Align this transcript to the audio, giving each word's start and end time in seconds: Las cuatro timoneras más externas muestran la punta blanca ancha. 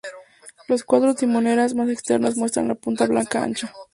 Las 0.67 0.83
cuatro 0.83 1.13
timoneras 1.13 1.75
más 1.75 1.87
externas 1.89 2.35
muestran 2.35 2.67
la 2.67 2.73
punta 2.73 3.05
blanca 3.05 3.43
ancha. 3.43 3.71